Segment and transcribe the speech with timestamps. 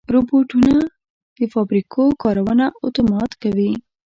[0.13, 0.75] روبوټونه
[1.37, 3.71] د فابریکو کارونه اتومات کوي.